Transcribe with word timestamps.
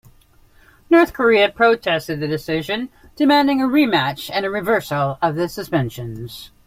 North 0.89 1.13
Korea 1.13 1.49
protested 1.49 2.19
the 2.19 2.27
decision, 2.27 2.89
demanding 3.15 3.61
a 3.61 3.67
rematch 3.67 4.31
and 4.33 4.43
a 4.43 4.49
reversal 4.49 5.19
of 5.21 5.35
the 5.35 5.47
suspensions. 5.47 6.49